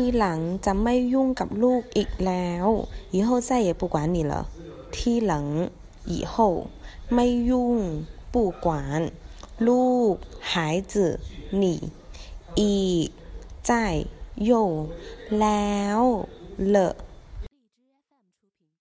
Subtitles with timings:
[0.00, 2.66] ทีหลังจะไม่ยุ่งกับลูกอีกแล้ว
[3.14, 4.34] 以后再也不管你了
[4.94, 5.46] ทีหลัง
[6.14, 6.34] 以后
[7.14, 7.76] ไม่ยุ่ง
[8.34, 8.66] 不管
[9.66, 10.14] ลูก
[10.50, 10.52] 孩
[10.92, 10.94] 子
[11.62, 11.64] 你
[12.58, 13.08] อีก
[13.68, 13.70] 在
[14.50, 14.52] 又
[15.40, 16.00] แล้ว
[16.74, 16.76] 了